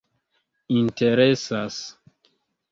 [0.77, 1.79] interesas